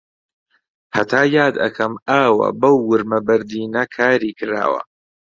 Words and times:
هەتا 0.95 1.21
یاد 1.37 1.55
ئەکەم 1.63 1.93
ئاوە 2.09 2.47
بەو 2.61 2.77
ورمە 2.89 3.19
بەردینە 3.27 3.83
کاری 3.95 4.31
کراوە 4.39 4.81